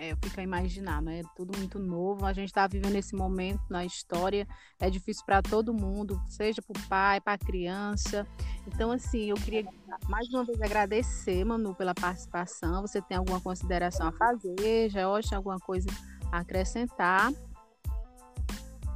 É, 0.00 0.12
eu 0.12 0.16
fico 0.22 0.38
a 0.38 0.42
imaginar, 0.44 1.02
né? 1.02 1.22
Tudo 1.34 1.58
muito 1.58 1.80
novo. 1.80 2.24
A 2.24 2.32
gente 2.32 2.46
está 2.46 2.68
vivendo 2.68 2.94
esse 2.94 3.16
momento 3.16 3.62
na 3.68 3.84
história. 3.84 4.46
É 4.78 4.88
difícil 4.88 5.24
para 5.26 5.42
todo 5.42 5.74
mundo, 5.74 6.22
seja 6.28 6.62
para 6.62 6.80
o 6.80 6.88
pai, 6.88 7.20
para 7.20 7.32
a 7.32 7.38
criança. 7.38 8.24
Então, 8.64 8.92
assim, 8.92 9.30
eu 9.30 9.34
queria 9.34 9.66
mais 10.08 10.28
uma 10.28 10.44
vez 10.44 10.62
agradecer, 10.62 11.44
Manu, 11.44 11.74
pela 11.74 11.94
participação. 11.94 12.80
Você 12.82 13.02
tem 13.02 13.16
alguma 13.16 13.40
consideração 13.40 14.06
a 14.06 14.12
fazer? 14.12 14.88
George, 14.88 15.34
alguma 15.34 15.58
coisa 15.58 15.88
a 16.30 16.38
acrescentar? 16.38 17.32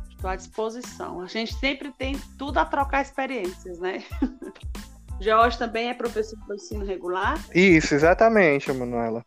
Estou 0.09 0.31
à 0.31 0.37
disposição. 0.37 1.21
A 1.21 1.27
gente 1.27 1.53
sempre 1.57 1.91
tem 1.91 2.17
tudo 2.39 2.59
a 2.59 2.65
trocar 2.65 3.03
experiências, 3.03 3.81
né? 3.81 4.05
George 5.21 5.59
também 5.59 5.89
é 5.89 5.95
professor 5.95 6.39
do 6.47 6.55
ensino 6.55 6.85
regular? 6.85 7.45
Isso, 7.53 7.93
exatamente, 7.93 8.73
Manuela 8.73 9.27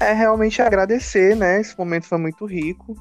é 0.00 0.12
realmente 0.12 0.60
agradecer, 0.60 1.36
né? 1.36 1.60
Esse 1.60 1.76
momento 1.78 2.06
foi 2.06 2.18
muito 2.18 2.44
rico. 2.44 2.94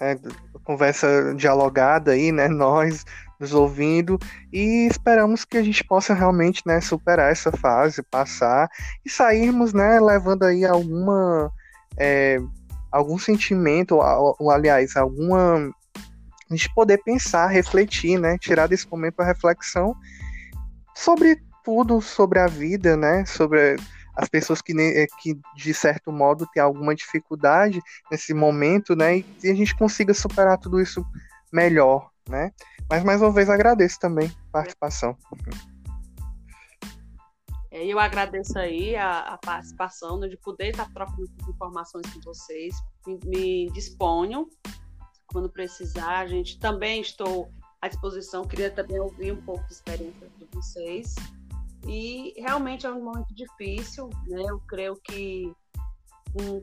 É, 0.00 0.16
conversa 0.64 1.34
dialogada 1.36 2.12
aí, 2.12 2.32
né? 2.32 2.48
Nós 2.48 3.04
nos 3.38 3.52
ouvindo 3.52 4.18
e 4.52 4.86
esperamos 4.90 5.44
que 5.44 5.56
a 5.56 5.62
gente 5.62 5.84
possa 5.84 6.14
realmente, 6.14 6.62
né, 6.64 6.80
superar 6.80 7.30
essa 7.32 7.50
fase, 7.52 8.02
passar 8.02 8.68
e 9.04 9.10
sairmos, 9.10 9.72
né, 9.72 10.00
levando 10.00 10.44
aí 10.44 10.64
alguma 10.64 11.52
é, 11.98 12.38
algum 12.90 13.18
sentimento, 13.18 13.96
ou, 13.96 14.36
ou 14.38 14.50
aliás, 14.50 14.96
alguma 14.96 15.70
a 16.50 16.54
gente 16.54 16.72
poder 16.74 16.98
pensar, 17.02 17.48
refletir, 17.48 18.18
né, 18.18 18.38
tirar 18.38 18.66
desse 18.66 18.88
momento 18.88 19.20
a 19.20 19.24
reflexão 19.24 19.94
sobre 20.94 21.42
tudo, 21.64 22.00
sobre 22.00 22.38
a 22.38 22.46
vida, 22.46 22.96
né, 22.96 23.24
sobre 23.24 23.76
as 24.16 24.28
pessoas 24.28 24.62
que, 24.62 24.72
eh, 24.78 25.06
que 25.20 25.38
de 25.56 25.74
certo 25.74 26.12
modo 26.12 26.46
têm 26.52 26.62
alguma 26.62 26.94
dificuldade 26.94 27.80
nesse 28.10 28.32
momento, 28.32 28.94
né, 28.94 29.18
e, 29.18 29.26
a 29.50 29.54
gente 29.54 29.74
consiga 29.76 30.14
superar 30.14 30.58
tudo 30.58 30.80
isso 30.80 31.04
melhor, 31.52 32.10
né? 32.28 32.52
Mas 32.88 33.02
mais 33.02 33.20
uma 33.20 33.32
vez 33.32 33.48
agradeço 33.48 33.98
também 33.98 34.28
a 34.48 34.52
participação. 34.52 35.16
É, 37.70 37.84
eu 37.84 37.98
agradeço 37.98 38.56
aí 38.56 38.94
a, 38.94 39.20
a 39.20 39.38
participação, 39.38 40.18
né, 40.18 40.28
de 40.28 40.36
poder 40.36 40.70
estar 40.70 40.88
trocando 40.92 41.28
informações 41.48 42.06
com 42.12 42.20
vocês. 42.20 42.74
Me, 43.06 43.18
me 43.24 43.70
disponho 43.72 44.48
quando 45.26 45.50
precisar. 45.50 46.20
A 46.20 46.26
gente 46.26 46.58
também 46.60 47.00
estou 47.00 47.50
à 47.82 47.88
disposição. 47.88 48.44
Queria 48.44 48.70
também 48.70 49.00
ouvir 49.00 49.32
um 49.32 49.42
pouco 49.42 49.66
de 49.66 49.72
experiência 49.72 50.28
de 50.38 50.46
vocês. 50.52 51.16
E 51.86 52.34
realmente 52.38 52.86
é 52.86 52.90
um 52.90 53.04
momento 53.04 53.34
difícil, 53.34 54.08
né? 54.26 54.42
Eu 54.48 54.60
creio 54.66 54.96
que 54.96 55.52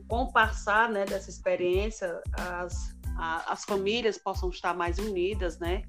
com 0.08 0.24
o 0.24 0.32
passar 0.32 0.90
né, 0.90 1.04
dessa 1.04 1.30
experiência, 1.30 2.20
as, 2.32 2.94
a, 3.16 3.52
as 3.52 3.64
famílias 3.64 4.18
possam 4.18 4.50
estar 4.50 4.74
mais 4.74 4.98
unidas, 4.98 5.58
né? 5.58 5.82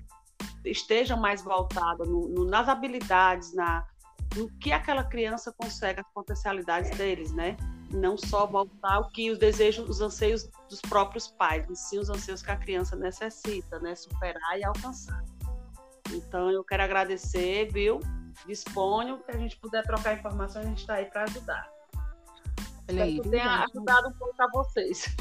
Estejam 0.64 1.20
mais 1.20 1.42
voltadas 1.44 2.08
no, 2.08 2.30
no, 2.30 2.46
nas 2.46 2.70
habilidades, 2.70 3.54
na, 3.54 3.86
no 4.36 4.48
que 4.60 4.72
aquela 4.72 5.04
criança 5.04 5.54
consegue, 5.58 6.00
as 6.00 6.14
potencialidades 6.14 6.92
deles, 6.92 7.34
né? 7.34 7.58
Não 7.92 8.18
só 8.18 8.46
voltar 8.48 9.00
o 9.00 9.10
que 9.10 9.30
os 9.30 9.38
desejos, 9.38 9.88
os 9.90 10.00
anseios 10.00 10.50
dos 10.70 10.80
próprios 10.82 11.28
pais, 11.28 11.66
mas 11.68 11.80
sim 11.80 12.00
os 12.00 12.10
anseios 12.10 12.42
que 12.42 12.52
a 12.52 12.58
criança 12.58 12.96
necessita, 12.96 13.80
né? 13.80 13.94
Superar 13.96 14.58
e 14.58 14.64
alcançar. 14.64 15.24
Então, 16.12 16.50
eu 16.50 16.64
quero 16.64 16.84
agradecer, 16.84 17.72
viu? 17.72 18.00
Disponham, 18.46 19.22
que 19.22 19.32
a 19.32 19.38
gente 19.38 19.58
puder 19.58 19.84
trocar 19.84 20.18
informações, 20.18 20.66
a 20.66 20.70
gente 20.70 20.80
está 20.80 20.96
aí 20.96 21.06
para 21.06 21.24
ajudar. 21.24 21.70
Olha 22.90 23.04
aí, 23.04 23.22
tenha 23.22 23.64
ajudado 23.64 24.10
um 24.10 24.14
pouco 24.14 24.42
a 24.42 24.48
vocês. 24.52 25.16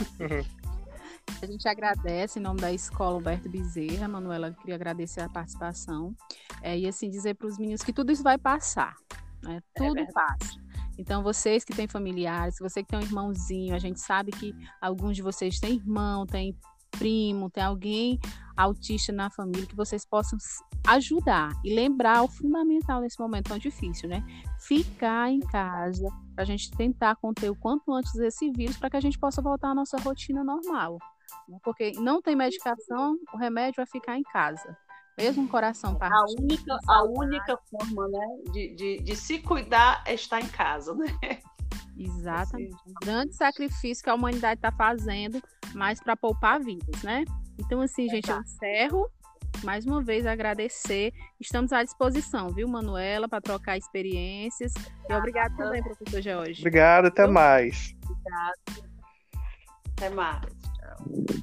A 1.41 1.47
gente 1.47 1.69
agradece 1.69 2.39
em 2.39 2.43
nome 2.43 2.61
da 2.61 2.73
Escola 2.73 3.17
Humberto 3.17 3.49
Bezerra, 3.49 4.09
Manuela, 4.09 4.53
queria 4.53 4.75
agradecer 4.75 5.21
a 5.21 5.29
participação. 5.29 6.15
É, 6.61 6.77
e 6.79 6.87
assim, 6.87 7.09
dizer 7.09 7.35
para 7.35 7.47
os 7.47 7.59
meninos 7.59 7.83
que 7.83 7.93
tudo 7.93 8.13
isso 8.13 8.23
vai 8.23 8.39
passar. 8.39 8.95
Né? 9.43 9.61
É 9.75 9.79
tudo 9.79 10.01
é 10.01 10.13
passa. 10.13 10.61
Então, 10.99 11.23
vocês 11.23 11.65
que 11.65 11.75
têm 11.75 11.89
familiares, 11.89 12.59
você 12.61 12.83
que 12.83 12.89
tem 12.89 12.99
um 12.99 13.03
irmãozinho, 13.03 13.75
a 13.75 13.79
gente 13.79 14.01
sabe 14.01 14.31
que 14.31 14.55
alguns 14.81 15.17
de 15.17 15.23
vocês 15.23 15.59
têm 15.59 15.77
irmão, 15.77 16.27
têm 16.27 16.57
primo, 16.99 17.51
tem 17.51 17.63
alguém 17.63 18.19
autista 18.57 19.13
na 19.13 19.31
família 19.31 19.67
que 19.67 19.75
vocês 19.75 20.05
possam 20.05 20.39
ajudar 20.87 21.53
e 21.65 21.75
lembrar 21.75 22.23
o 22.23 22.29
fundamental 22.29 23.01
nesse 23.01 23.19
momento 23.19 23.49
tão 23.49 23.59
difícil, 23.59 24.09
né? 24.09 24.25
Ficar 24.61 25.31
em 25.31 25.41
casa 25.41 26.09
para 26.35 26.43
a 26.43 26.47
gente 26.47 26.71
tentar 26.73 27.17
conter 27.17 27.51
o 27.51 27.57
quanto 27.57 27.93
antes 27.93 28.15
esse 28.17 28.51
vírus 28.51 28.77
para 28.77 28.91
que 28.91 28.97
a 28.97 29.01
gente 29.01 29.19
possa 29.19 29.41
voltar 29.41 29.71
à 29.71 29.75
nossa 29.75 29.97
rotina 29.99 30.43
normal. 30.43 30.99
Né? 31.49 31.59
Porque 31.63 31.93
não 31.93 32.21
tem 32.21 32.37
medicação, 32.37 33.17
o 33.33 33.37
remédio 33.37 33.77
vai 33.77 33.87
ficar 33.87 34.19
em 34.19 34.23
casa. 34.23 34.77
Mesmo 35.17 35.45
o 35.45 35.49
coração 35.49 35.95
partindo. 35.95 36.39
A 36.39 36.43
única, 36.43 36.79
a 36.89 37.05
única 37.05 37.59
forma 37.71 38.09
né, 38.09 38.27
de, 38.51 38.75
de, 38.75 39.03
de 39.03 39.17
se 39.17 39.39
cuidar 39.39 40.03
é 40.07 40.15
estar 40.15 40.41
em 40.41 40.49
casa, 40.49 40.95
né? 40.95 41.07
Exatamente. 41.97 42.75
Um 42.87 42.95
grande 43.03 43.35
sacrifício 43.35 44.03
que 44.03 44.11
a 44.11 44.15
humanidade 44.15 44.59
está 44.59 44.73
fazendo, 44.73 45.43
mas 45.75 46.01
para 46.01 46.17
poupar 46.17 46.61
vidas, 46.61 47.03
né? 47.03 47.25
Então, 47.59 47.81
assim, 47.81 48.09
gente, 48.09 48.31
eu 48.31 48.41
encerro. 48.41 49.11
Mais 49.63 49.85
uma 49.87 50.03
vez 50.03 50.27
agradecer. 50.27 51.13
Estamos 51.39 51.73
à 51.73 51.85
disposição, 51.85 52.49
viu, 52.49 52.67
Manuela, 52.67 53.29
para 53.29 53.41
trocar 53.41 53.77
experiências. 53.77 54.73
E 55.09 55.15
obrigado 55.15 55.57
também, 55.57 55.83
professor 55.83 56.21
George. 56.21 56.61
Obrigado, 56.61 57.07
até 57.07 57.27
mais. 57.27 57.95
Obrigado. 58.05 58.91
Até 59.97 60.11
mais. 60.11 60.53
Tchau. 60.75 61.43